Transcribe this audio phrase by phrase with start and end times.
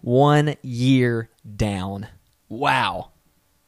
[0.00, 2.08] One year down.
[2.48, 3.10] Wow.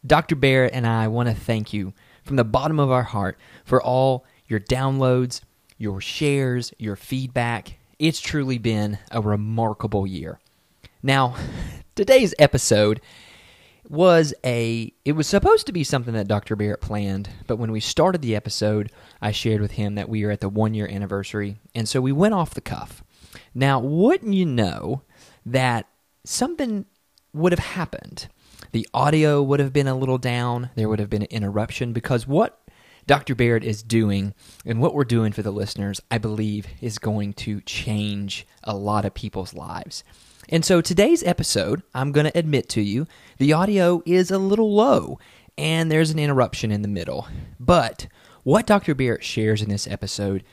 [0.07, 0.37] Dr.
[0.37, 1.93] Barrett and I want to thank you
[2.25, 5.41] from the bottom of our heart for all your downloads,
[5.77, 7.79] your shares, your feedback.
[7.99, 10.39] It's truly been a remarkable year.
[11.03, 11.35] Now,
[11.95, 13.01] today's episode
[13.89, 16.55] was a it was supposed to be something that Dr.
[16.55, 20.31] Barrett planned, but when we started the episode, I shared with him that we are
[20.31, 23.03] at the 1 year anniversary, and so we went off the cuff.
[23.53, 25.03] Now, wouldn't you know
[25.45, 25.87] that
[26.25, 26.87] something
[27.33, 28.29] would have happened?
[28.73, 32.27] The audio would have been a little down, there would have been an interruption because
[32.27, 32.61] what
[33.07, 33.35] Dr.
[33.35, 37.61] Barrett is doing and what we're doing for the listeners, I believe, is going to
[37.63, 40.05] change a lot of people's lives.
[40.49, 43.07] And so today's episode, I'm going to admit to you,
[43.39, 45.19] the audio is a little low
[45.57, 47.29] and there's an interruption in the middle.
[47.59, 48.07] But
[48.43, 48.95] what Dr.
[48.95, 50.45] Barrett shares in this episode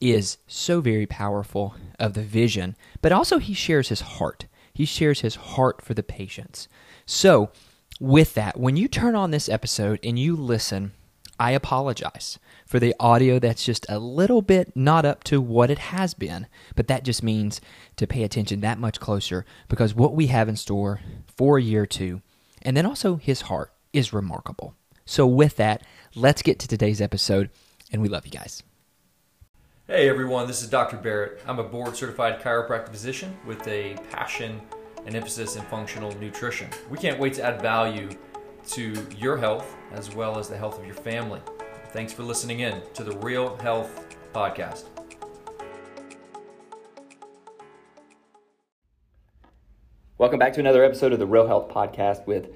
[0.00, 4.46] is so very powerful of the vision, but also he shares his heart.
[4.76, 6.68] He shares his heart for the patients.
[7.06, 7.50] So,
[7.98, 10.92] with that, when you turn on this episode and you listen,
[11.40, 15.78] I apologize for the audio that's just a little bit not up to what it
[15.78, 17.58] has been, but that just means
[17.96, 22.20] to pay attention that much closer because what we have in store for year two,
[22.60, 24.74] and then also his heart, is remarkable.
[25.06, 27.48] So, with that, let's get to today's episode,
[27.90, 28.62] and we love you guys.
[29.88, 30.96] Hey everyone, this is Dr.
[30.96, 31.40] Barrett.
[31.46, 34.60] I'm a board certified chiropractic physician with a passion
[35.06, 36.68] and emphasis in functional nutrition.
[36.90, 38.10] We can't wait to add value
[38.68, 41.40] to your health as well as the health of your family.
[41.90, 44.86] Thanks for listening in to the Real Health Podcast.
[50.18, 52.48] Welcome back to another episode of the Real Health Podcast with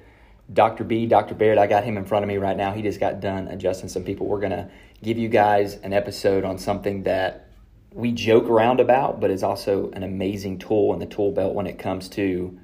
[0.51, 0.83] Dr.
[0.83, 1.33] B, Dr.
[1.35, 1.57] Barrett.
[1.57, 2.73] I got him in front of me right now.
[2.73, 4.27] He just got done adjusting some people.
[4.27, 4.69] We're going to
[5.01, 7.50] give you guys an episode on something that
[7.93, 11.67] we joke around about, but is also an amazing tool in the tool belt when
[11.67, 12.57] it comes to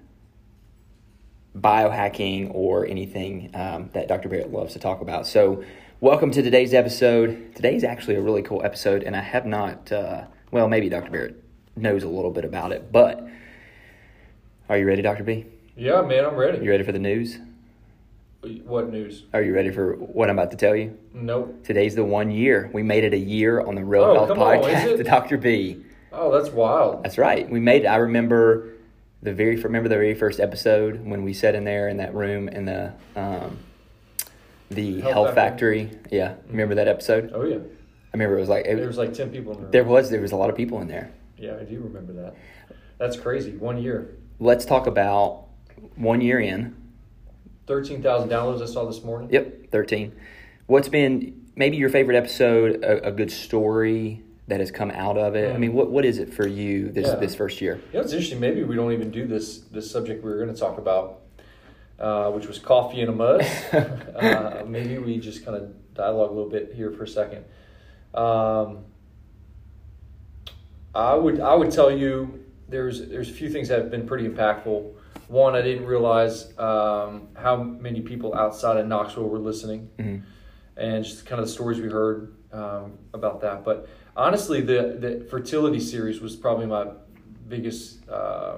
[1.56, 4.30] biohacking or anything um, that Dr.
[4.30, 5.28] Barrett loves to talk about.
[5.28, 5.64] So,
[6.00, 7.56] welcome to today's episode.
[7.56, 11.12] Today's actually a really cool episode, and I have not, uh, well, maybe Dr.
[11.12, 11.44] Barrett
[11.76, 13.28] knows a little bit about it, but
[14.70, 15.24] are you ready, Dr.
[15.24, 15.46] B?
[15.76, 16.64] Yeah, man, I'm ready.
[16.64, 17.38] You ready for the news?
[18.42, 19.24] What news?
[19.34, 20.98] Are you ready for what I'm about to tell you?
[21.14, 21.64] Nope.
[21.66, 22.70] Today's the one year.
[22.74, 25.04] We made it a year on the Real Oh, Health come on, is Podcast to
[25.04, 25.38] Dr.
[25.38, 25.84] B.
[26.14, 27.04] Oh, that's wild.
[27.04, 27.50] That's right.
[27.50, 27.88] We made it.
[27.88, 28.70] I remember
[29.24, 32.48] the very remember the very first episode when we sat in there in that room
[32.48, 33.58] in the um,
[34.70, 35.86] the Health Health, Factory.
[35.88, 36.18] Factory.
[36.18, 37.32] Yeah, remember that episode?
[37.34, 37.56] Oh, yeah.
[37.58, 37.60] I
[38.14, 39.72] remember it was like it, There was like 10 people in the room.
[39.72, 41.12] there was there was a lot of people in there.
[41.38, 42.36] Yeah, I do remember that.
[43.00, 43.52] That's crazy.
[43.58, 44.16] One year.
[44.40, 45.46] Let's talk about
[45.96, 46.76] one year in.
[47.68, 49.30] 13,000 downloads I saw this morning.
[49.32, 50.14] Yep, thirteen.
[50.68, 52.84] What's been maybe your favorite episode?
[52.84, 55.54] A, a good story that has come out of it.
[55.54, 57.16] I mean, what what is it for you this Yeah.
[57.16, 57.76] this first year?
[57.92, 58.40] You know, it's interesting.
[58.40, 61.20] Maybe we don't even do this this subject we were going to talk about,
[62.00, 63.40] uh, which was coffee enema.
[64.16, 67.44] uh, maybe we just kind of dialogue a little bit here for a second.
[68.14, 68.86] Um,
[70.96, 74.28] I would I would tell you there's there's a few things that have been pretty
[74.28, 74.94] impactful.
[75.28, 80.22] One, I didn't realize um, how many people outside of Knoxville were listening, Mhm.
[80.78, 83.64] and just kind of the stories we heard um, about that.
[83.66, 86.88] But honestly, the the fertility series was probably my
[87.50, 88.58] biggest uh,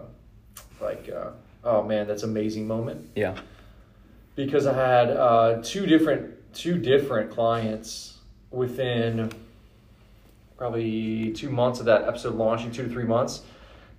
[0.80, 1.32] like uh,
[1.64, 3.36] oh man, that's amazing moment Yeah.
[4.36, 8.20] because I had uh, two different two different clients
[8.52, 9.32] within
[10.58, 13.42] probably two months of that episode launching, two to three months,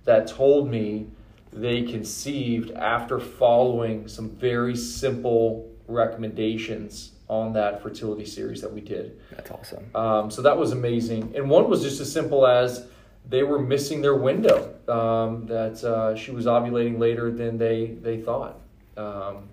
[0.05, 1.07] that told me
[1.53, 9.19] they conceived after following some very simple recommendations on that fertility series that we did.
[9.31, 9.95] That's awesome.
[9.95, 11.33] Um, so that was amazing.
[11.35, 12.85] And one was just as simple as
[13.29, 18.19] they were missing their window, um, that uh, she was ovulating later than they, they
[18.19, 18.59] thought.
[18.97, 19.47] Um,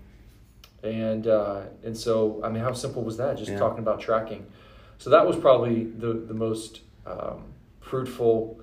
[0.82, 3.36] and, uh, and so, I mean, how simple was that?
[3.36, 3.58] Just Yeah.
[3.58, 4.46] talking about tracking.
[4.98, 7.44] So that was probably the, the most um,
[7.80, 8.60] fruitful.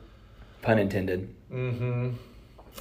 [0.62, 1.34] Pun intended.
[1.50, 2.09] hmm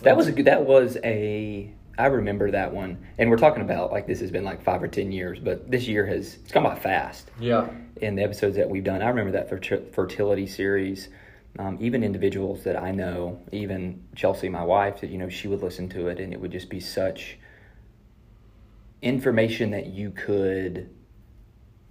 [0.03, 0.47] That was a good.
[0.47, 1.73] That was a.
[1.97, 4.89] I remember that one, and we're talking about like this has been like five or
[4.89, 7.31] ten years, but this year has it's gone by fast.
[7.39, 7.69] Yeah.
[8.01, 11.09] In the episodes that we've done, I remember that ferti- fertility series.
[11.57, 15.63] Um, even individuals that I know, even Chelsea, my wife, that you know, she would
[15.63, 17.39] listen to it, and it would just be such
[19.03, 20.91] information that you could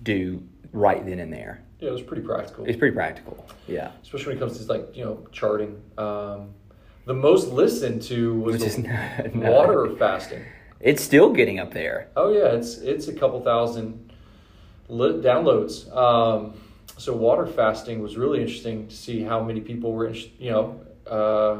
[0.01, 1.63] do right then and there.
[1.79, 2.65] Yeah, it was pretty practical.
[2.65, 3.45] It's pretty practical.
[3.67, 5.81] Yeah, especially when it comes to like you know charting.
[5.97, 6.53] Um,
[7.05, 8.77] the most listened to was Which the is
[9.35, 10.43] not- water fasting.
[10.79, 12.09] it's still getting up there.
[12.15, 14.11] Oh yeah, it's it's a couple thousand
[14.89, 15.93] li- downloads.
[15.95, 16.53] Um,
[16.97, 21.57] so water fasting was really interesting to see how many people were, you know, uh,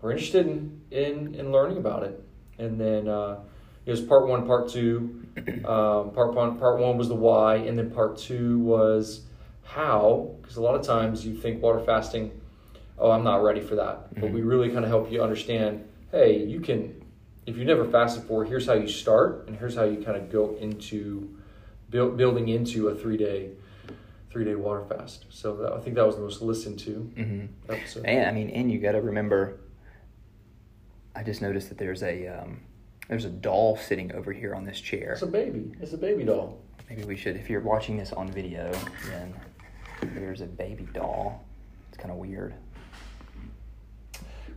[0.00, 2.20] were interested in, in in learning about it.
[2.58, 3.38] and then uh,
[3.86, 5.20] it was part one, part two.
[5.64, 9.22] Um, part one, part one was the why, and then part two was
[9.64, 10.30] how.
[10.40, 12.30] Because a lot of times you think water fasting,
[12.98, 14.18] oh, I'm not ready for that.
[14.20, 15.86] But we really kind of help you understand.
[16.10, 17.04] Hey, you can,
[17.46, 20.30] if you never fasted before, here's how you start, and here's how you kind of
[20.30, 21.36] go into
[21.90, 23.50] build, building into a three day,
[24.30, 25.26] three day water fast.
[25.30, 28.04] So that, I think that was the most listened to hmm episode.
[28.06, 29.58] And I mean, and you got to remember.
[31.16, 32.60] I just noticed that there's a um,
[33.08, 35.12] there's a doll sitting over here on this chair.
[35.12, 35.72] It's a baby.
[35.80, 36.60] It's a baby doll.
[36.88, 38.72] Maybe we should, if you're watching this on video,
[39.06, 39.34] then
[40.14, 41.44] there's a baby doll.
[41.88, 42.54] It's kind of weird.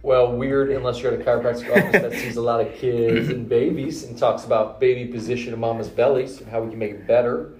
[0.08, 3.50] Well, weird unless you're at a chiropractic office that sees a lot of kids and
[3.50, 7.06] babies and talks about baby position in mama's bellies and how we can make it
[7.06, 7.52] better,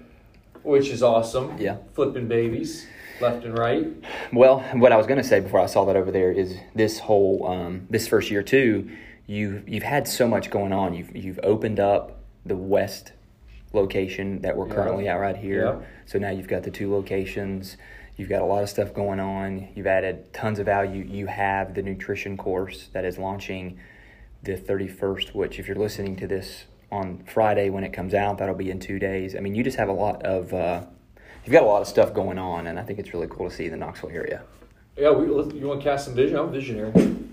[0.62, 1.58] which is awesome.
[1.58, 1.76] Yeah.
[1.92, 2.86] Flipping babies
[3.20, 3.86] left and right.
[4.32, 6.98] Well, what I was going to say before I saw that over there is this
[7.00, 8.88] whole um, this first year too.
[9.26, 10.94] You you've had so much going on.
[10.94, 13.12] You've you've opened up the west
[13.74, 14.74] location that we're Yeah.
[14.74, 15.64] currently at right here.
[15.66, 15.86] Yeah.
[16.06, 17.76] So now you've got the two locations.
[18.18, 19.68] You've got a lot of stuff going on.
[19.76, 21.04] You've added tons of value.
[21.04, 23.78] You have the nutrition course that is launching
[24.42, 28.56] the 31st, which if you're listening to this on Friday when it comes out, that'll
[28.56, 29.36] be in two days.
[29.36, 30.82] I mean, you just have a lot of, uh,
[31.44, 33.54] you've got a lot of stuff going on, and I think it's really cool to
[33.54, 34.42] see the Knoxville area.
[34.96, 36.38] Yeah, we, you want to cast some vision?
[36.38, 36.90] I'm a visionary.
[36.96, 37.28] You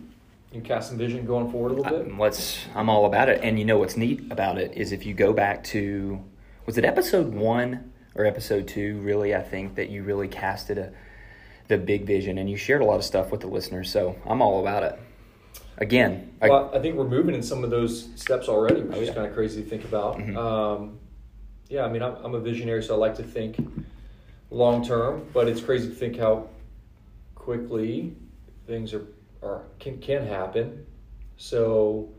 [0.52, 2.14] can cast some vision going forward a little bit.
[2.14, 3.42] I, let's, I'm all about it.
[3.42, 6.24] And you know what's neat about it is if you go back to,
[6.68, 10.92] was it episode one or episode two, really, I think that you really casted a,
[11.68, 13.92] the big vision and you shared a lot of stuff with the listeners.
[13.92, 15.00] So I'm all about it.
[15.78, 19.02] Again, I, well, I think we're moving in some of those steps already, which Oh,
[19.02, 20.18] is kind of crazy to think about.
[20.18, 20.38] Mhm.
[20.38, 21.00] Um,
[21.68, 23.58] yeah, I mean, I'm, I'm a visionary, so I like to think
[24.52, 26.48] long term, but it's crazy to think how
[27.34, 28.16] quickly
[28.68, 29.06] things are,
[29.44, 30.86] are can, can happen.
[31.38, 32.10] So,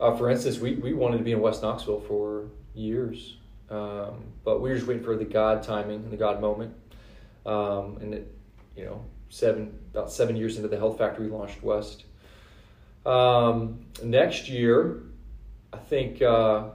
[0.00, 3.36] uh, for instance, we, we wanted to be in West Knoxville for years,
[3.70, 6.74] um, but we were just waiting for the God timing and the God moment.
[7.44, 8.34] Um, and it,
[8.76, 12.04] you know, seven about seven years into the Health Factory, launched West.
[13.04, 15.02] Um, next year,
[15.72, 16.70] I think uh,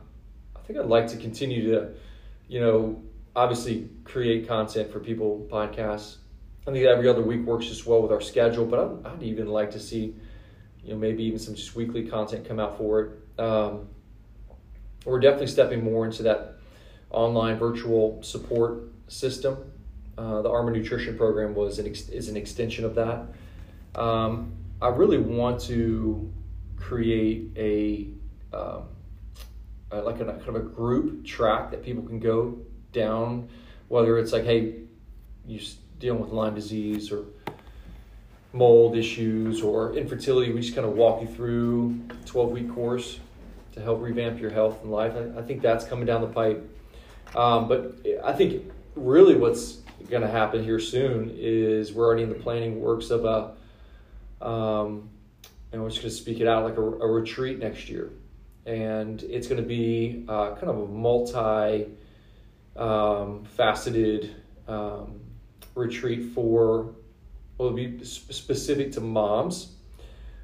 [0.56, 1.94] I think I'd like to continue to,
[2.48, 3.02] you know,
[3.36, 6.18] obviously create content for people, podcasts.
[6.68, 9.48] I think every other week works just well with our schedule, but I'd, I'd even
[9.48, 10.16] like to see,
[10.84, 13.42] you know, maybe even some just weekly content come out for it.
[13.42, 13.88] Um,
[15.06, 16.61] we're definitely stepping more into that
[17.12, 19.58] online virtual support system.
[20.18, 23.26] Uh, the Armor Nutrition Program was an ex- is an extension of that.
[24.00, 26.32] Um, I really want to
[26.78, 28.08] create a
[28.56, 28.84] um,
[29.92, 32.58] like a kind of a group track that people can go
[32.94, 33.50] down,
[33.88, 34.76] whether it's like, hey,
[35.46, 37.26] you s- dealing with Lyme disease or
[38.54, 40.52] mold issues or infertility.
[40.52, 43.20] We just kind of walk you through a 12 week course
[43.74, 45.14] to help revamp your health and life.
[45.16, 46.68] I, I think that's coming down the pipe.
[47.36, 49.78] Um, but I think really what's
[50.10, 55.10] going to happen here soon is we're already in the planning works of a, um,
[55.72, 58.12] and we're just going to speak it out like a, a retreat next year.
[58.66, 61.88] And it's going to be uh, kind of a multi
[62.76, 64.36] um, faceted
[64.68, 65.22] um,
[65.76, 66.94] retreat for,
[67.58, 69.74] well, it'll be sp- specific to moms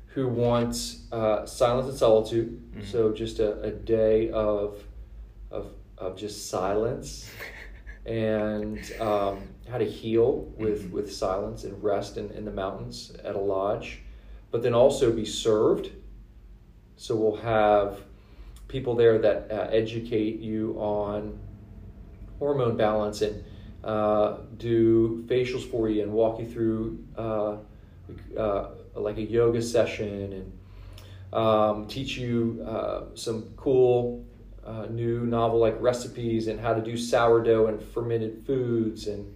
[0.07, 2.59] who want uh, silence and solitude.
[2.73, 2.91] Mhm.
[2.91, 4.83] So just a, a day of,
[5.51, 7.29] of, of just silence
[8.05, 13.35] and um, how to heal with, with silence and rest in, in the mountains at
[13.35, 14.01] a lodge,
[14.51, 15.91] but then also be served.
[16.95, 17.99] So we'll have
[18.67, 21.39] people there that uh, educate you on
[22.39, 23.43] hormone balance and
[23.83, 27.57] uh, do facials for you and walk you through uh,
[28.37, 34.25] uh, like a yoga session and um, teach you uh, some cool
[34.67, 39.35] uh, new novel like recipes and how to do sourdough and fermented foods and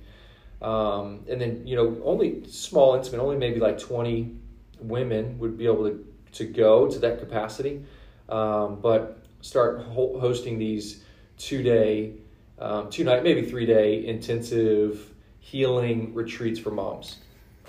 [0.61, 4.35] um, and then you know only small intimate only maybe like 20
[4.81, 7.81] women would be able to, to go to that capacity
[8.29, 11.03] um, but start ho- hosting these
[11.37, 12.13] two day
[12.59, 17.17] um, two night maybe three day intensive healing retreats for moms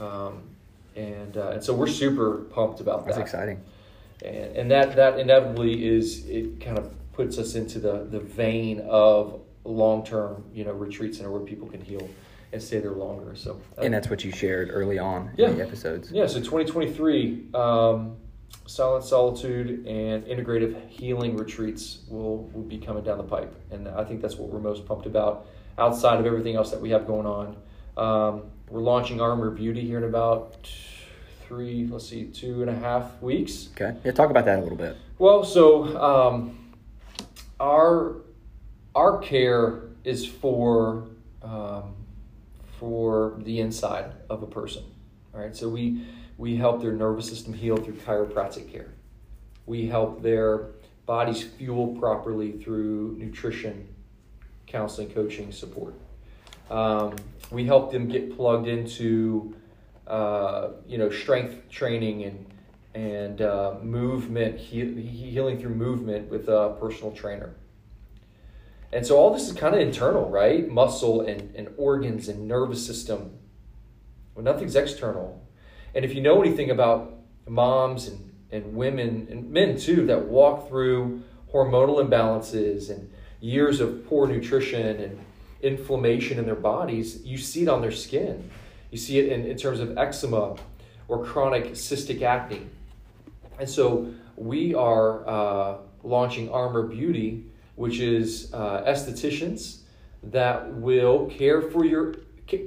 [0.00, 0.42] um,
[0.97, 3.14] and uh, and so we're super pumped about that.
[3.14, 3.62] that's exciting.
[4.25, 8.81] and, and that that inevitably is it kind of puts us into the the vein
[8.88, 12.09] of long term you know retreats and where people can heal
[12.52, 13.35] and stay there longer.
[13.35, 15.49] So uh, And that's what you shared early on Yeah.
[15.49, 16.11] in the episodes.
[16.12, 16.26] yeah.
[16.26, 18.16] So 2023, um,
[18.66, 24.04] silent solitude and integrative healing retreats will will be coming down the pipe, and I
[24.04, 25.47] think that's what we're most pumped about.
[25.78, 27.57] Outside of everything else that we have going on,
[27.97, 30.69] um, we're launching Armor Beauty here in about
[31.47, 33.71] three, let's see, two and a half weeks.
[33.75, 33.97] Okay.
[34.04, 34.97] Yeah, talk about that a little bit.
[35.19, 36.62] Well, so um,
[37.62, 38.16] our
[38.95, 41.09] our care is for
[41.42, 41.95] um,
[42.78, 44.85] for the inside of a person.
[45.33, 46.04] All right, so we
[46.37, 48.90] we help their nervous system heal through chiropractic care.
[49.64, 50.73] We help their
[51.07, 53.88] bodies fuel properly through nutrition,
[54.66, 55.95] counseling, coaching, support.
[56.69, 57.14] Um,
[57.50, 59.54] we help them get plugged into
[60.09, 62.51] uh, you know strength training and
[62.95, 67.55] and uh, movement he- healing through movement with a personal trainer.
[68.93, 70.69] And so all this is kind of internal, right?
[70.69, 73.39] Muscle and, and organs and nervous system.
[74.35, 75.43] Well, nothing's external.
[75.95, 77.19] And if you know anything about
[77.49, 81.23] moms and, and women and men too that walk through
[81.53, 85.19] hormonal imbalances and years of poor nutrition and
[85.63, 88.51] inflammation in their bodies, you see it on their skin.
[88.91, 90.57] You see it in, in terms of eczema
[91.09, 92.67] or chronic cystic acne.
[93.59, 97.44] And so we are uh, launching Armor Beauty
[97.76, 99.78] which is uh, estheticians
[100.23, 102.14] that will care for your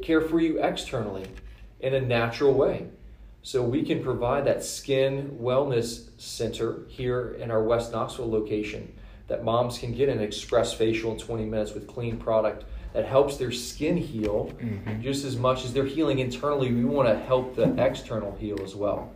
[0.02, 1.26] care for you externally
[1.80, 2.88] in a natural way.
[3.44, 8.92] So we can provide that skin wellness center here in our West Knoxville location
[9.28, 13.38] that moms can get an express facial in 20 minutes with clean product that helps
[13.38, 15.02] their skin heal mm-hmm.
[15.02, 16.74] just as much as they're healing internally.
[16.74, 19.14] We want to help the external heal as well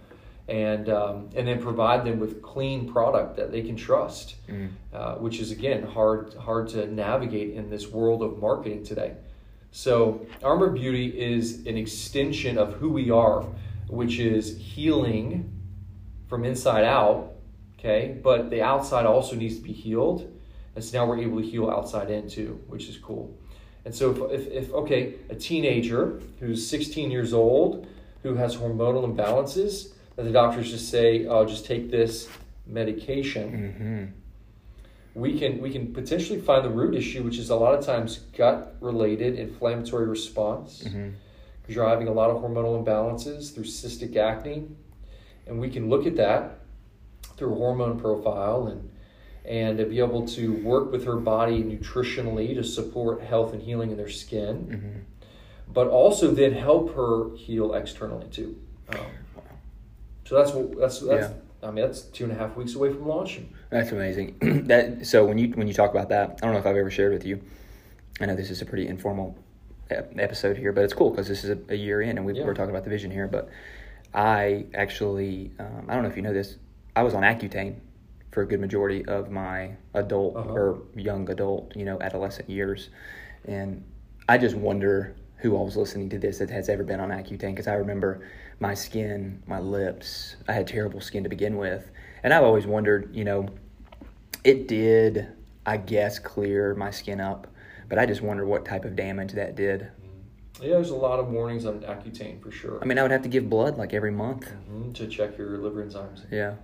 [0.50, 4.70] and um, and then provide them with clean product that they can trust, mm.
[4.94, 9.14] uh, which is again hard hard to navigate in this world of marketing today.
[9.72, 13.46] So Armor Beauty is an extension of who we are,
[13.88, 15.54] which is healing
[16.28, 17.34] from inside out.
[17.78, 20.30] Okay, but the outside also needs to be healed,
[20.76, 23.38] and so now we're able to heal outside in too, which is cool.
[23.86, 27.88] And so if, if, if okay, a teenager who's 16 years old
[28.24, 32.28] who has hormonal imbalances that the doctors just say, "Oh, just take this
[32.68, 34.14] medication."
[35.14, 35.22] Mm-hmm.
[35.22, 38.18] We can we can potentially find the root issue, which is a lot of times
[38.38, 41.12] gut related inflammatory response, mm-hmm.
[41.70, 44.68] driving a lot of hormonal imbalances through cystic acne,
[45.48, 46.60] and we can look at that
[47.38, 48.92] through a hormone profile and
[49.46, 53.90] and to be able to work with her body nutritionally to support health and healing
[53.90, 55.00] in their skin, mm-hmm.
[55.74, 58.60] but also then help her heal externally too.
[58.90, 59.00] Um,
[60.30, 61.32] so that's what that's that's.
[61.32, 61.68] Yeah.
[61.68, 63.52] I mean, that's two and a half weeks away from launching.
[63.72, 64.38] That's amazing.
[64.68, 66.92] that so when you when you talk about that, I don't know if I've ever
[66.92, 67.42] shared with you.
[68.22, 69.36] I know this is a pretty informal
[69.90, 72.46] episode here, but it's cool because this is a, a, year in, and we, yeah.
[72.46, 73.28] we're talking about the vision here.
[73.28, 73.50] But
[74.14, 76.58] I actually, um, I don't know if you know this,
[76.96, 77.78] I was on Accutane
[78.32, 80.52] for a good majority of my adult uh-huh.
[80.52, 82.90] or young adult, you know, adolescent years,
[83.46, 83.84] and
[84.28, 87.56] I just wonder who all was listening to this that has ever been on Accutane
[87.56, 88.22] because I remember
[88.60, 90.36] my skin, my lips.
[90.48, 91.90] I had terrible skin to begin with.
[92.24, 93.48] And I've always wondered, you know,
[94.44, 95.28] it did,
[95.66, 97.48] I guess, clear my skin up,
[97.88, 99.82] but I just wonder what type of damage that did.
[99.82, 100.64] Mm-hmm.
[100.64, 102.80] Yeah, there's a lot of warnings on Accutane for sure.
[102.82, 105.58] I mean, I would have to give blood like every month mm-hmm, to check your
[105.58, 106.26] liver enzymes.
[106.30, 106.56] Yeah.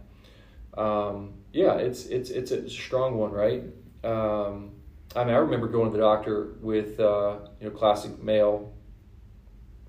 [0.78, 3.64] Um, yeah, it's it's it's a strong one, right?
[4.04, 4.72] Um,
[5.16, 8.74] I mean, I remember going to the doctor with uh, you know classic male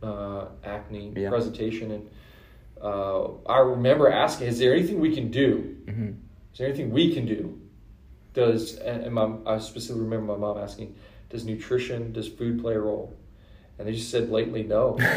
[0.03, 1.29] uh, acne yeah.
[1.29, 2.11] presentation, and
[2.81, 5.76] uh, I remember asking, "Is there anything we can do?
[5.85, 6.09] Mm-hmm.
[6.53, 7.61] Is there anything we can do?"
[8.35, 10.95] Does and, my, I specifically remember my mom asking,
[11.31, 13.15] "Does nutrition, does food play a role?"
[13.79, 14.99] And they just said blatantly no.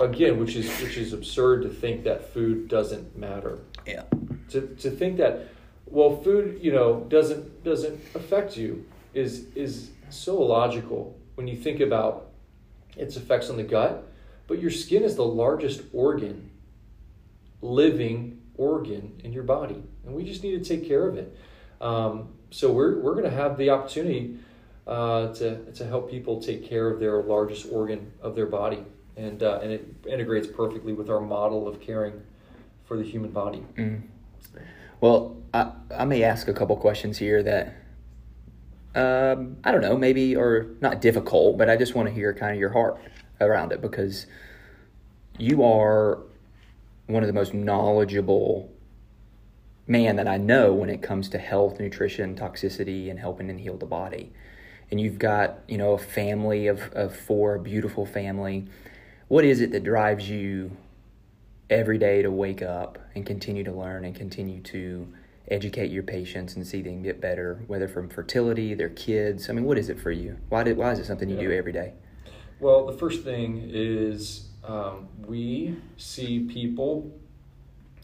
[0.00, 3.58] Again, which is which is absurd to think that food doesn't matter.
[3.86, 4.04] Yeah.
[4.50, 5.48] To to think that
[5.86, 11.80] well, food you know doesn't doesn't affect you is is so illogical when you think
[11.80, 12.31] about
[12.96, 14.06] its effects on the gut,
[14.46, 16.50] but your skin is the largest organ,
[17.60, 21.36] living organ in your body, and we just need to take care of it.
[21.80, 24.38] Um, so we're we're going to have the opportunity
[24.86, 28.84] uh, to to help people take care of their largest organ of their body,
[29.16, 32.22] and uh, and it integrates perfectly with our model of caring
[32.84, 33.64] for the human body.
[33.76, 34.02] Mm.
[35.00, 37.74] Well, I, I may ask a couple questions here that
[38.94, 42.52] um, I don't know, maybe or not difficult, but I just want to hear kind
[42.52, 42.98] of your heart
[43.40, 44.26] around it because
[45.38, 46.18] you are
[47.06, 48.70] one of the most knowledgeable
[49.86, 53.76] man that I know when it comes to health, nutrition, toxicity, and helping and heal
[53.76, 54.32] the body.
[54.90, 58.66] And you've got, you know, a family of, of four, a beautiful family.
[59.28, 60.76] What is it that drives you
[61.70, 65.08] every day to wake up and continue to learn and continue to
[65.48, 69.50] educate your patients and see them get better, whether from fertility, their kids.
[69.50, 70.38] I mean, what is it for you?
[70.48, 71.48] Why did why is it something you yeah.
[71.48, 71.94] do every day?
[72.60, 77.12] Well, the first thing is um, we see people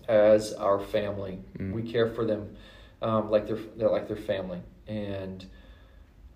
[0.09, 1.39] as our family.
[1.59, 2.57] We care for them
[3.03, 4.61] um, like they're, they're like their family.
[4.87, 5.45] And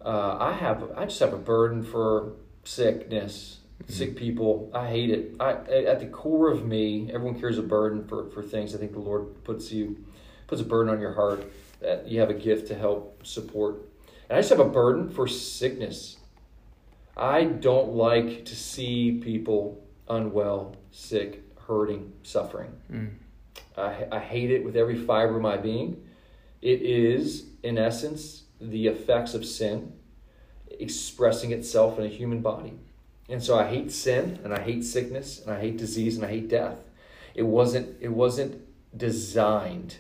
[0.05, 2.33] uh, I have I just have a burden for
[2.65, 4.71] sickness, sick people.
[4.75, 5.37] I hate it.
[5.41, 8.75] I at the core of me, everyone carries a burden for, for things.
[8.75, 10.05] I think the Lord puts you
[10.53, 13.77] puts a burden on your heart that you have a gift to help support.
[14.29, 16.19] And I just have a burden for sickness.
[17.17, 22.71] I don't like to see people unwell, sick, hurting, suffering.
[22.93, 23.13] Mm.
[23.79, 26.07] I, I hate it with every fiber of my being.
[26.61, 29.95] It is, in essence, the effects of sin
[30.69, 32.75] expressing itself in a human body.
[33.31, 36.29] And so I hate sin and I hate sickness and I hate disease and I
[36.29, 36.77] hate death.
[37.35, 38.61] It wasn't it wasn't
[38.95, 39.97] designed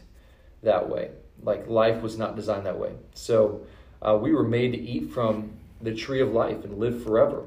[0.62, 1.10] that way.
[1.42, 2.92] Like life was not designed that way.
[3.14, 3.66] So
[4.00, 7.44] uh, we were made to eat from the tree of life and live forever,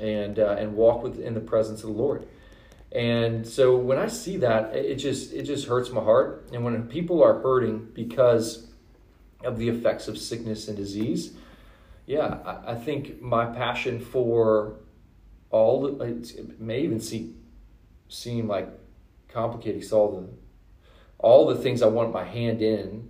[0.00, 2.26] and uh, and walk within the presence of the Lord.
[2.92, 6.48] And so when I see that, it just it just hurts my heart.
[6.52, 8.66] And when people are hurting because
[9.44, 11.32] of the effects of sickness and disease,
[12.06, 14.76] yeah, I, I think my passion for
[15.50, 17.34] all the it may even see,
[18.08, 18.68] seem like
[19.28, 19.76] complicated.
[19.76, 20.28] Because all the
[21.22, 23.08] all the things I want my hand in.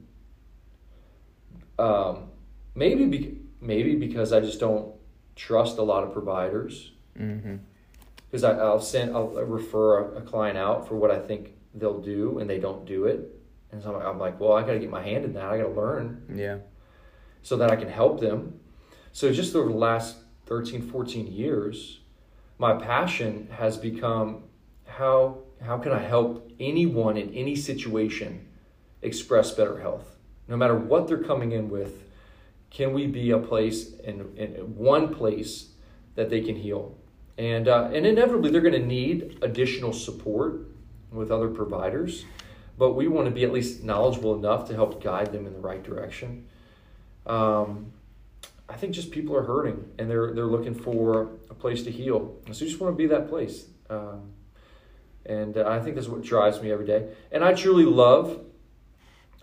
[1.79, 2.29] Um,
[2.75, 4.95] maybe be, maybe because I just don't
[5.35, 7.57] trust a lot of providers Mm-hmm.
[8.31, 12.39] because I'll send I'll refer a, a client out for what I think they'll do
[12.39, 13.29] and they don't do it,
[13.71, 15.45] and so I'm, I'm like, well, I got to get my hand in that.
[15.45, 16.59] I got to learn Yeah.
[17.43, 18.59] so that I can help them.
[19.13, 20.17] So just over the last
[20.47, 22.01] 13, 14 years,
[22.57, 24.45] my passion has become
[24.87, 28.49] how how can I help anyone in any situation
[29.03, 30.17] express better health,
[30.49, 32.05] no matter what they're coming in with.
[32.71, 34.21] Can we be a place in
[34.77, 35.69] one place
[36.15, 36.97] that they can heal?
[37.37, 40.69] And uh, and inevitably they're going to need additional support
[41.11, 42.25] with other providers,
[42.79, 45.59] but we want to be at least knowledgeable enough to help guide them in the
[45.59, 46.47] right direction.
[47.27, 47.93] Um,
[48.69, 52.37] I think just people are hurting and they're they're looking for a place to heal.
[52.47, 53.67] And so you just want to be that place.
[53.91, 54.33] Um,
[55.27, 57.09] and uh, I think that's what drives me every day.
[57.31, 58.41] And I truly love,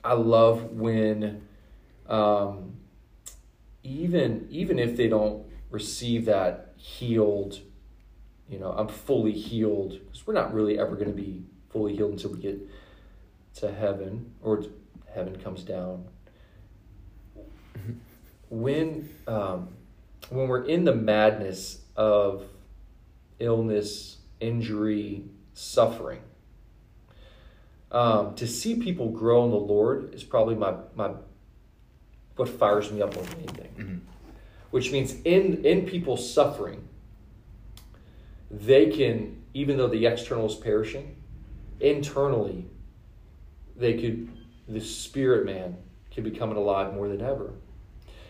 [0.04, 1.48] I love when,
[2.08, 2.78] um,
[3.84, 7.60] even even if they don't receive that healed,
[8.50, 12.12] you know, I'm fully healed because we're not really ever going to be fully healed
[12.12, 12.60] until we get
[13.56, 14.64] to heaven or
[15.14, 16.06] heaven comes down
[18.50, 19.70] when um,
[20.30, 22.44] when we're in the madness of
[23.40, 26.22] illness, injury, suffering,
[27.92, 31.12] um, to see people grow in the Lord is probably my my
[32.36, 33.74] what fires me up more than anything.
[33.78, 33.98] Mm-hmm.
[34.72, 36.88] Which means in in people suffering,
[38.52, 41.16] they can even though the external is perishing,
[41.80, 42.66] internally,
[43.76, 44.30] they could
[44.68, 45.78] the spirit man
[46.12, 47.54] can become alive more than ever.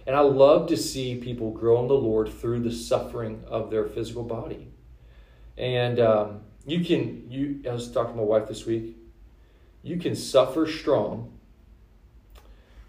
[0.07, 3.85] And I love to see people grow in the Lord through the suffering of their
[3.85, 4.69] physical body.
[5.57, 8.97] And um, you can, you, I was talking to my wife this week,
[9.83, 11.31] you can suffer strong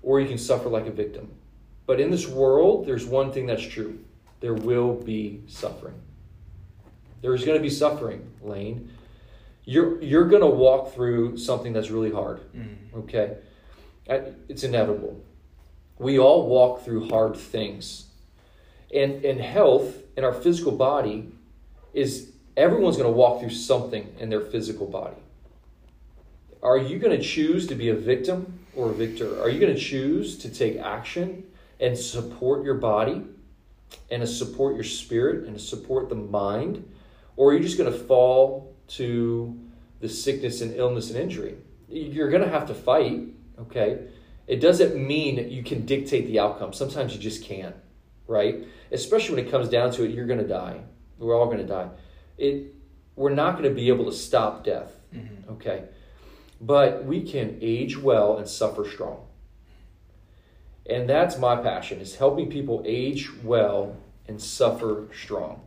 [0.03, 1.31] or you can suffer like a victim.
[1.87, 3.99] But in this world, there's one thing that's true
[4.40, 6.01] there will be suffering.
[7.21, 8.90] There's going to be suffering, Lane.
[9.66, 13.01] You're, you're going to walk through something that's really hard, mm-hmm.
[13.01, 13.37] okay?
[14.49, 15.23] It's inevitable
[16.01, 18.07] we all walk through hard things.
[18.93, 21.31] And, and health in our physical body
[21.93, 25.16] is everyone's going to walk through something in their physical body.
[26.62, 29.40] Are you going to choose to be a victim or a victor?
[29.42, 31.44] Are you going to choose to take action
[31.81, 33.23] and support your body
[34.11, 36.87] and to support your spirit and to support the mind?
[37.37, 39.59] Or are you just going to fall to
[40.01, 41.57] the sickness and illness and injury?
[41.88, 43.23] You're going to have to fight,
[43.59, 44.07] okay?
[44.46, 46.75] It doesn't mean you can dictate the outcome.
[46.75, 47.77] Sometimes you just can't,
[48.27, 48.66] right?
[48.92, 50.81] Especially when it comes down to it, you're going to die.
[51.18, 51.88] We're all going to die.
[52.40, 52.74] It,
[53.16, 55.53] we're not going to be able to stop death, Mm-hmm.
[55.55, 55.85] okay?
[56.61, 59.26] But we can age well and suffer strong.
[60.88, 63.96] And that's my passion is helping people age well
[64.29, 65.62] and suffer strong.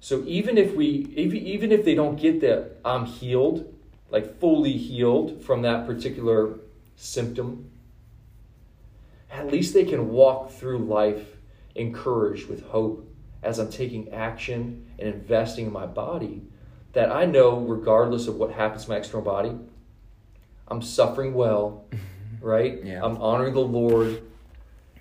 [0.00, 3.72] So even if we even even if they don't get that I'm healed,
[4.10, 6.58] like fully healed from that particular
[6.96, 7.70] symptom,
[9.30, 11.36] at least they can walk through life
[11.74, 13.09] encouraged with hope
[13.42, 16.42] as I'm taking action and investing in my body
[16.92, 19.56] that I know regardless of what happens to my external body,
[20.68, 21.84] I'm suffering well,
[22.40, 22.84] right?
[22.84, 23.04] Yeah.
[23.04, 24.22] I'm honoring the Lord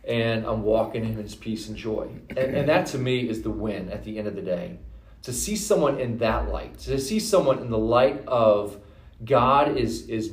[0.08, 2.10] and I'm walking in his peace and joy.
[2.30, 4.80] And, and that to me is the win at the end of the day.
[5.24, 8.78] To see someone in that light, to see someone in the light of
[9.24, 10.32] God is is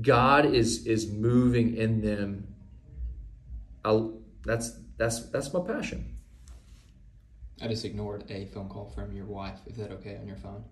[0.00, 2.46] God is is moving in them.
[3.84, 6.11] I'll, that's that's that's my passion.
[7.62, 9.58] I just ignored a phone call from your wife.
[9.66, 10.64] Is that okay on your phone?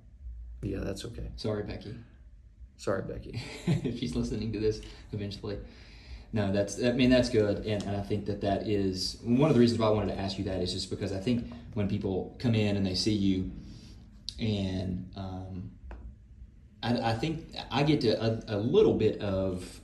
[0.62, 1.31] Yeah, that's okay.
[1.37, 1.94] Sorry, Becky.
[2.76, 3.40] Sorry, Becky.
[3.66, 4.81] if she's listening to this
[5.12, 5.59] eventually.
[6.33, 6.83] No, that's.
[6.83, 9.81] I mean, that's good, and, and I think that that is one of the reasons
[9.81, 12.55] why I wanted to ask you that is just because I think when people come
[12.55, 13.50] in and they see you,
[14.38, 15.70] and um,
[16.83, 19.81] I, I think I get to a, a little bit of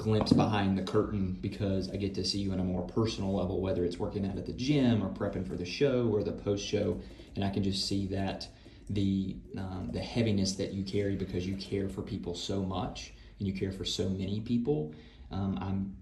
[0.00, 3.60] glimpse behind the curtain because I get to see you on a more personal level,
[3.60, 6.66] whether it's working out at the gym or prepping for the show or the post
[6.66, 6.98] show,
[7.36, 8.48] and I can just see that
[8.88, 13.46] the um, the heaviness that you carry because you care for people so much and
[13.46, 14.94] you care for so many people.
[15.30, 15.96] Um, I'm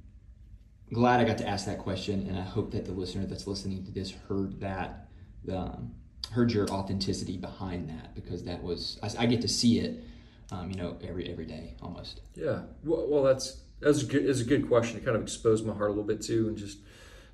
[0.95, 3.85] glad I got to ask that question, and I hope that the listener that's listening
[3.85, 5.09] to this heard that,
[5.53, 5.91] um,
[6.31, 10.05] heard your authenticity behind that because that was I, I get to see it,
[10.53, 12.21] um, you know, every every day almost.
[12.37, 12.61] Yeah.
[12.85, 14.99] Well, well that's that's a good is a good question.
[14.99, 16.79] It kind of exposed my heart a little bit too, and just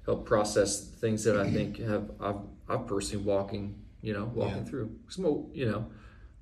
[0.05, 2.37] help process things that I think have I've
[2.69, 4.65] I've personally walking you know walking Yeah.
[4.65, 4.91] through.
[5.09, 5.87] Some you know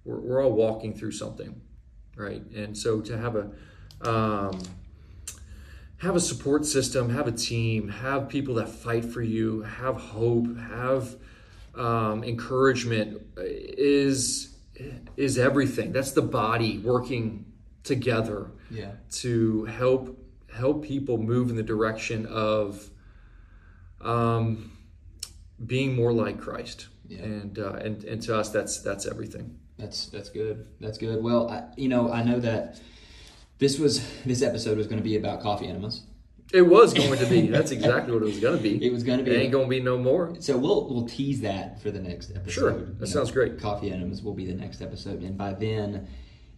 [0.05, 1.61] we're we're all walking through something,
[2.17, 2.43] right?
[2.55, 3.51] And so to have a
[4.09, 4.61] um,
[5.99, 10.57] have a support system, have a team, have people that fight for you, have hope,
[10.59, 11.15] have
[11.77, 14.57] um, encouragement is
[15.17, 15.93] is everything.
[15.93, 17.47] That's the body working
[17.85, 18.92] together Yeah.
[19.23, 20.18] to help
[20.55, 22.90] help people move in the direction of
[24.01, 24.73] um,
[25.64, 26.88] being more like Christ.
[27.09, 27.23] Yeah.
[27.23, 29.59] And, uh, and and to us, that's that's everything.
[29.79, 30.66] That's that's good.
[30.81, 31.23] That's good.
[31.23, 32.81] Well, I, you know, I know that
[33.59, 36.03] this was this episode was going to be about coffee enemas.
[36.53, 37.47] It was going to be.
[37.49, 38.85] That's exactly what it was going to be.
[38.87, 39.31] It was going to be.
[39.31, 40.37] It ain't going to be no more.
[40.40, 42.51] So we'll we'll tease that for the next episode.
[42.53, 42.79] Sure.
[42.79, 43.59] You That sounds great.
[43.61, 46.09] Coffee enemas will be the next episode, and by then,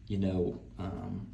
[0.06, 1.26] you know, um,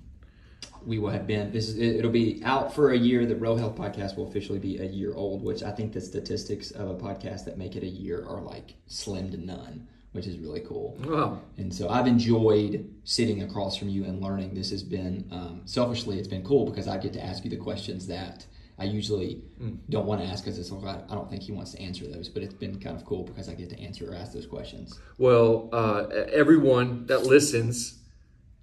[0.85, 1.53] we will have been.
[1.53, 3.27] This is it, it'll be out for a year.
[3.27, 6.71] The Real Health Podcast will officially be a year old, which I think the statistics
[6.71, 10.39] of a podcast that make it a year are like slim to none, which is
[10.39, 10.97] really cool.
[11.05, 11.41] Wow.
[11.59, 14.55] And so I've enjoyed sitting across from you and learning.
[14.55, 17.57] This has been um, selfishly, it's been cool because I get to ask you the
[17.57, 18.47] questions that
[18.81, 19.43] I usually
[19.91, 22.31] don't want to ask because it's like, I don't think he wants to answer those.
[22.31, 24.99] But it's been kind of cool because I get to answer or ask those questions.
[25.19, 27.99] Well, uh, everyone that listens,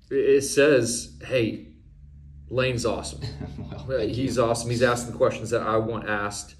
[0.10, 1.68] it says, "Hey,
[2.50, 3.22] Lane's awesome.
[3.88, 4.70] well, He's awesome.
[4.70, 6.56] He's asking the questions that I want asked."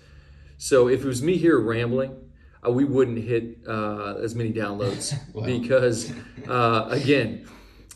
[0.58, 2.16] So if it was me here rambling,
[2.66, 5.46] uh, we wouldn't hit uh, as many downloads Wow.
[5.46, 6.12] because,
[6.48, 7.48] uh, again,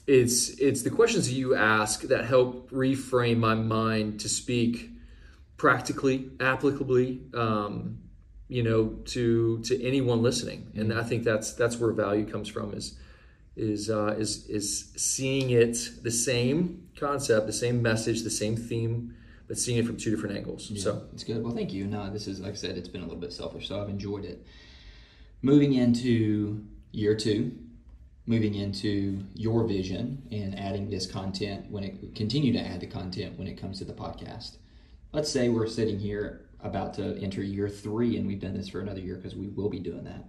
[0.07, 4.89] it's it's the questions that you ask that help reframe my mind to speak
[5.57, 7.99] practically, applicably, um,
[8.47, 10.71] you know, to to anyone listening.
[10.75, 12.97] And I think that's that's where value comes from is
[13.55, 19.13] is uh, is is seeing it the same concept, the same message, the same theme,
[19.47, 20.71] but seeing it from two different angles.
[20.81, 21.43] So it's good.
[21.43, 21.85] Well, thank you.
[21.85, 24.25] No, this is like I said, it's been a little bit selfish, so I've enjoyed
[24.25, 24.45] it.
[25.41, 27.51] Moving into year two,
[28.25, 33.37] moving into your vision and adding this content when it continue to add the content
[33.37, 34.57] when it comes to the podcast.
[35.11, 38.79] Let's say we're sitting here about to enter year three, and we've done this for
[38.79, 40.23] another year because we will be doing that.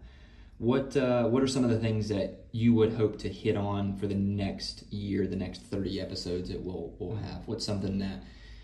[0.63, 3.97] What uh, what are some of the things that you would hope to hit on
[3.97, 7.43] for the next year, the next thirty episodes that we'll we'll have?
[7.47, 8.23] What's something that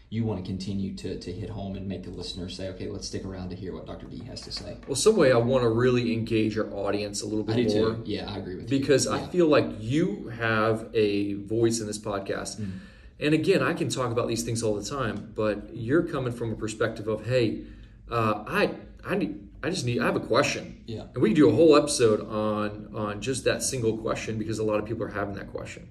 [0.08, 3.08] you want to continue to, to hit home and make the listener say, okay, let's
[3.08, 4.06] stick around to hear what Dr.
[4.06, 4.78] B has to say.
[4.87, 7.80] well, some way I want to really engage our audience a little I bit do
[7.80, 7.94] more.
[7.96, 8.02] too.
[8.06, 8.78] Yeah, I agree with you.
[8.78, 12.61] because I feel like you have a voice in this podcast.
[12.61, 12.78] Mm.
[13.20, 16.52] And again, I can talk about these things all the time, but you're coming from
[16.52, 17.64] a perspective of, hey,
[18.08, 20.82] uh, I I need I just need I have a question.
[20.86, 21.02] Yeah.
[21.14, 24.64] And we can do a whole episode on on just that single question because a
[24.64, 25.88] lot of people are having that question.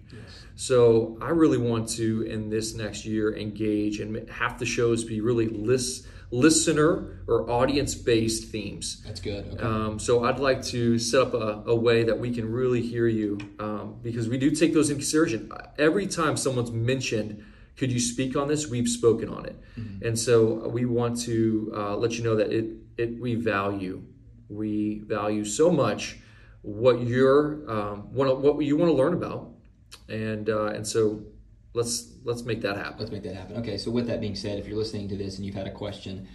[0.55, 5.21] So I really want to in this next year engage and have the shows be
[5.21, 9.03] really list, listener or audience based themes.
[9.05, 9.45] That's good.
[9.53, 9.63] Okay.
[9.63, 13.07] Um, so I'd like to set up a, a way that we can really hear
[13.07, 15.51] you um, because we do take those into consideration.
[15.77, 18.67] Every time someone's mentioned, could you speak on this?
[18.67, 19.55] We've spoken on it,
[20.01, 22.65] and so we want to uh, let you know that it,
[22.97, 24.03] it we value
[24.49, 26.17] we value so much
[26.61, 29.51] what you're um, what, what you want to learn about,
[30.09, 31.23] and uh, and so
[31.73, 32.99] let's let's make that happen.
[32.99, 33.57] Let's make that happen.
[33.57, 35.71] Okay, so with that being said, if you're listening to this and you've had a
[35.71, 36.27] question,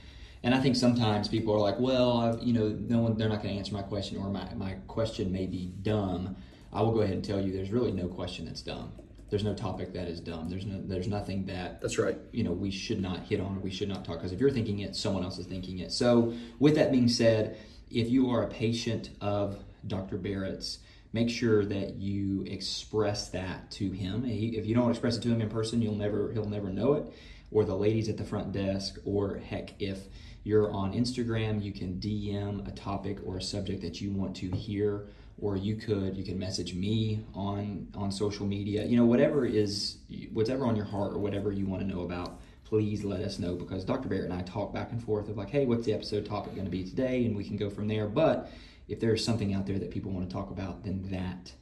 [0.43, 3.43] and I think sometimes people are like, well, I've, you know, no one, they're not
[3.43, 6.37] going to answer my question, or my, my question may be dumb.
[6.73, 8.93] I will go ahead and tell you, there's really no question that's dumb.
[9.33, 10.49] There's no topic that is dumb.
[10.49, 12.19] There's no, there's nothing that That's right.
[12.31, 14.51] you know we should not hit on or we should not talk because if you're
[14.51, 17.57] thinking it someone else is thinking it so with that being said
[17.91, 20.79] if you are a patient of dr barrett's
[21.13, 24.25] make sure that you express that to him.
[24.25, 26.95] He, if you don't express it to him in person, you'll never he'll never know
[26.95, 27.13] it.
[27.51, 29.99] Or the ladies at the front desk, or heck, if
[30.43, 34.51] you're on Instagram, you can DM a topic or a subject that you want to
[34.51, 35.07] hear,
[35.43, 38.85] or you could you can message me on on social media.
[38.85, 39.99] You know, whatever is
[40.33, 42.41] whatever on your heart or whatever you want to know about
[42.73, 44.09] please let us know because Dr.
[44.09, 46.65] Barrett and I talk back and forth of like, hey, what's the episode topic going
[46.65, 47.27] to be today?
[47.27, 48.07] And we can go from there.
[48.07, 48.51] But
[48.89, 51.53] if there's something out there that people want to talk about, then that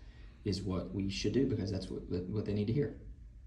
[0.44, 2.94] is what we should do because that's what, what they need to hear.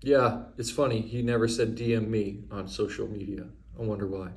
[0.01, 0.99] Yeah, it's funny.
[0.99, 3.45] He never said DM me on social media.
[3.79, 4.29] I wonder why.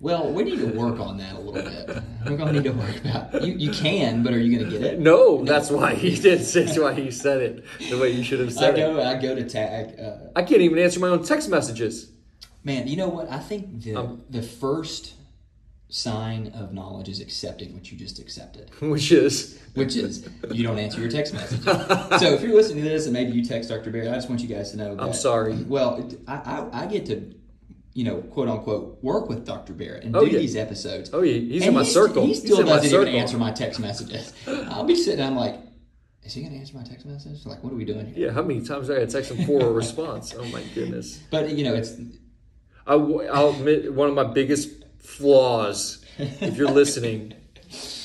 [0.00, 2.02] Well, we need to work on that a little bit.
[2.24, 3.54] We're going to need to work about you.
[3.54, 5.00] You can, but are you going to get it?
[5.00, 6.40] No, that's why he did.
[6.40, 9.04] That's why he said it the way you should have I said go, it.
[9.04, 9.98] I go to tag.
[9.98, 12.12] Uh, I can't even answer my own text messages.
[12.62, 13.28] man, you know what?
[13.30, 15.14] I think the Um, the first
[15.88, 18.70] sign of knowledge is accepting what you just accepted.
[18.80, 21.64] Which is which is you don't answer your text messages.
[22.20, 23.90] so if you're listening to this and maybe you text Dr.
[23.90, 24.94] Barry, I just want you guys to know.
[24.94, 25.54] That, I'm sorry.
[25.64, 27.34] Well, I, I, I get to,
[27.94, 29.72] you know, quote unquote, work with Dr.
[29.72, 30.38] Barrett and Oh, do yeah.
[30.38, 31.10] these episodes.
[31.12, 32.22] Oh, yeah, he's And in my circle.
[32.22, 34.32] He He's still doesn't even answer my text messages.
[34.46, 35.56] I'll be sitting, I'm like,
[36.24, 37.44] is he going to answer my text message?
[37.46, 38.26] Like, what are we doing here?
[38.28, 38.32] yeah.
[38.32, 40.34] How many times have I text him for a response?
[40.36, 41.20] Oh my goodness.
[41.30, 41.92] But you know, it's
[42.86, 47.34] I, w- I'll admit one of my biggest flaws, if you're listening,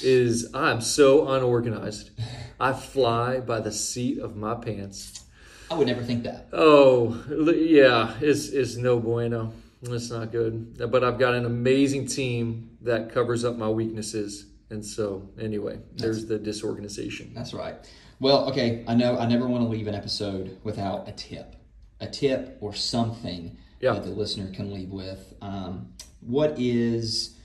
[0.02, 2.12] is I'm so unorganized.
[2.60, 5.24] I fly by the seat of my pants.
[5.72, 6.48] I would never think that.
[6.52, 7.24] Oh,
[7.56, 9.54] yeah, it's, it's no bueno.
[9.82, 10.78] It's not good.
[10.92, 14.46] But I've got an amazing team that covers up my weaknesses.
[14.70, 17.32] And so, anyway, there's the disorganization.
[17.34, 17.76] That's right.
[18.20, 21.56] Well, okay, I know I never want to leave an episode without a tip,
[22.02, 23.94] a tip or something Yeah.
[23.94, 25.34] that the listener can leave with.
[25.42, 27.36] Um, what is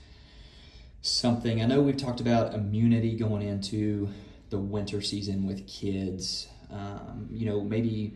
[1.01, 1.61] something?
[1.61, 4.09] I know we've talked about immunity going into
[4.49, 6.47] the winter season with kids.
[6.69, 8.15] Um, you know, maybe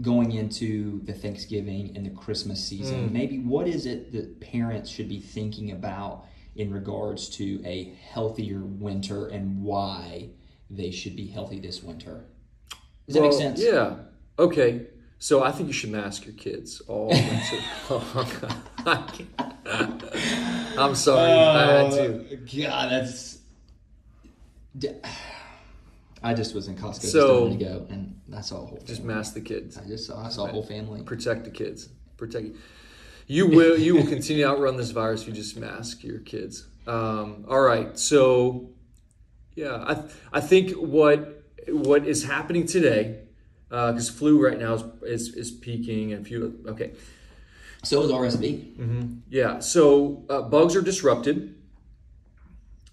[0.00, 3.08] going into the Thanksgiving and the Christmas season.
[3.08, 3.12] Mm.
[3.12, 8.60] Maybe what is it that parents should be thinking about in regards to a healthier
[8.60, 10.28] winter and why
[10.68, 12.26] they should be healthy this winter?
[13.06, 13.60] Does that make sense?
[13.62, 13.96] Yeah.
[14.38, 14.86] Okay.
[15.18, 17.60] So I think you should mask your kids all winter.
[20.78, 21.30] I'm sorry.
[21.30, 22.36] I had to.
[22.36, 23.38] God, that's.
[26.22, 28.82] I just was in Costco just So- a minute ago, and I saw a whole.
[28.84, 29.76] Just mask the kids.
[29.76, 30.24] I just saw.
[30.24, 31.02] I saw a whole family.
[31.02, 31.88] Protect the kids.
[32.16, 32.56] Protect.
[33.26, 33.78] You will.
[33.78, 36.66] You will continue to outrun this virus if you just mask your kids.
[36.86, 37.96] Um, all right.
[37.98, 38.70] So,
[39.54, 43.20] yeah, I I think what what is happening today,
[43.68, 46.62] because flu right now is, is is peaking and few.
[46.66, 46.92] Okay.
[47.84, 49.20] So is RSV.
[49.28, 51.56] Yeah, so uh, bugs are disrupted.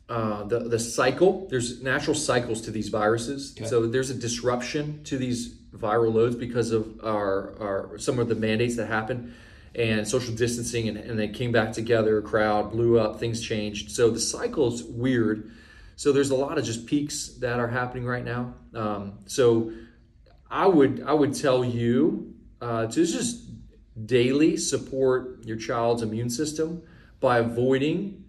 [0.09, 3.69] Uh, the the cycle there's natural cycles to these viruses, Okay.
[3.69, 8.33] so there's a disruption to these viral loads because of our, our some of the
[8.35, 9.33] mandates that happened
[9.75, 12.21] and social distancing, and, and they came back together.
[12.23, 15.51] Crowd blew up, things changed, so the cycle's weird.
[15.95, 18.55] So there's a lot of just peaks that are happening right now.
[18.73, 19.71] Um, so
[20.49, 23.45] I would I would tell you uh, to just
[24.07, 26.81] daily support your child's immune system
[27.19, 28.23] by avoiding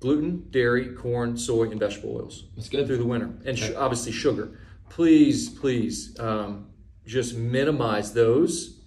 [0.00, 2.86] gluten, dairy, corn, soy, and vegetable oils That's good.
[2.86, 4.58] through the winter, and sh- obviously sugar.
[4.88, 6.68] Please, please, um,
[7.06, 8.80] just minimize those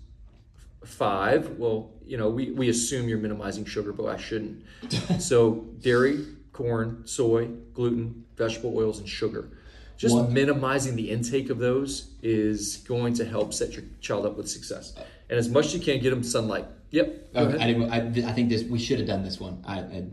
[0.86, 1.58] five.
[1.58, 4.64] Well, you know, we, we assume you're minimizing sugar, but I shouldn't.
[5.20, 9.50] so dairy, corn, soy, gluten, vegetable oils, and sugar.
[9.98, 14.38] Just One- minimizing the intake of those is going to help set your child up
[14.38, 14.96] with success.
[15.30, 16.66] And as much as you can, get them sunlight.
[16.92, 17.36] Yep.
[17.36, 17.86] Okay.
[17.86, 19.64] I, I, I think this we should have done this one.
[19.68, 20.06] I,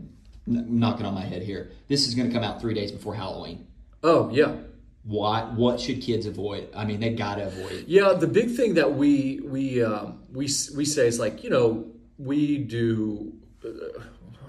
[0.47, 1.71] knocking on my head here.
[1.87, 3.67] This is going to come out three days before Halloween.
[4.03, 4.55] Oh yeah.
[5.03, 5.43] Why?
[5.43, 6.69] What should kids avoid?
[6.75, 7.87] I mean, they got to avoid it.
[7.87, 11.91] Yeah, the big thing that we we um, we we say is like you know
[12.17, 13.33] we do
[13.63, 14.01] uh,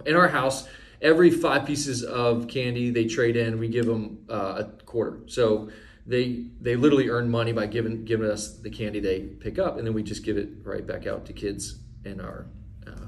[0.07, 0.67] in our house
[1.01, 5.21] every five pieces of candy they trade in we give them uh, a quarter.
[5.27, 5.71] So
[6.07, 9.87] they they literally earn money by giving giving us the candy they pick up, and
[9.87, 12.47] then we just give it right back out to kids in our
[12.87, 13.07] uh,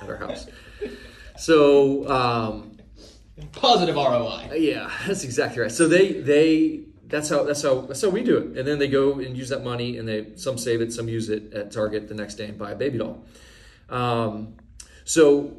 [0.00, 0.46] at our house.
[1.40, 2.08] So.
[2.08, 2.76] Um,
[3.52, 4.56] Positive ROI.
[4.56, 5.72] yeah, that's exactly right.
[5.72, 8.58] So they they that's how that's how that's how we do it.
[8.58, 11.28] And then they go and use that money, and they some save it, some use
[11.28, 13.24] it at Target the next day and buy a baby doll.
[13.88, 14.56] Um,
[15.04, 15.56] so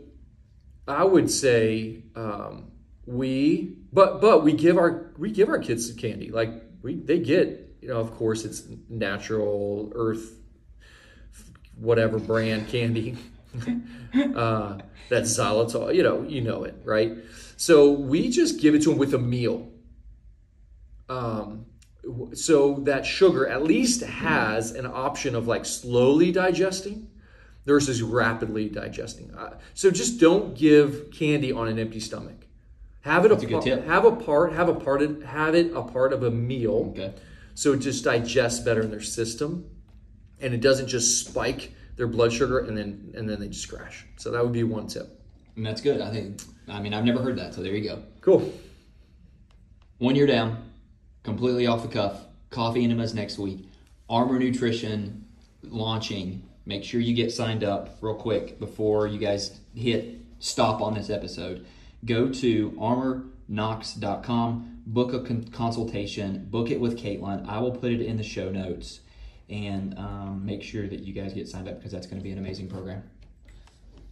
[0.87, 2.71] I would say um,
[3.05, 6.31] we, but but we give our we give our kids some candy.
[6.31, 10.37] Like we they get you know of course it's natural earth
[11.75, 13.17] whatever brand candy.
[14.35, 15.93] uh, that's xylitol.
[15.93, 17.13] You know, you know it, right?
[17.57, 19.69] So we just give it to them with a meal.
[21.09, 21.65] Um,
[22.33, 27.09] so that sugar at least has an option of like slowly digesting
[27.65, 29.33] versus rapidly digesting.
[29.35, 32.47] Uh, so just don't give candy on an empty stomach.
[33.01, 33.85] Have it a, a good tip.
[33.85, 36.93] have a part have a part of, have it a part of a meal.
[36.97, 37.13] Okay.
[37.53, 39.69] So it just digests better in their system,
[40.39, 44.05] and it doesn't just spike their blood sugar and then and then they just crash.
[44.17, 45.19] So that would be one tip.
[45.55, 46.01] And that's good.
[46.01, 46.41] I think.
[46.67, 48.03] I mean, I've never heard that, so there you go.
[48.21, 48.53] Cool.
[49.97, 50.71] One year down,
[51.23, 52.25] completely off the cuff.
[52.49, 53.67] Coffee enemas next week.
[54.09, 55.25] Armor Nutrition
[55.63, 56.47] launching.
[56.65, 61.09] Make sure you get signed up real quick before you guys hit stop on this
[61.09, 61.65] episode.
[62.03, 67.47] Go to armorknox.com, book a con- consultation, book it with Caitlin.
[67.47, 69.01] I will put it in the show notes
[69.51, 72.31] and um, make sure that you guys get signed up because that's going to be
[72.31, 73.03] an amazing program.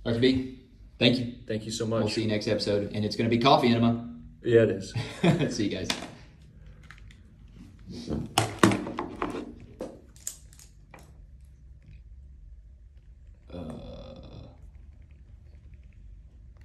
[0.06, 0.20] Dr.
[0.20, 0.60] B,
[1.00, 1.34] thank you.
[1.48, 2.02] Thank you so much.
[2.02, 4.10] We'll see you next episode, and it's going to be coffee enema.
[4.44, 4.94] Yeah, it is.
[5.56, 5.86] see you
[8.28, 8.49] guys.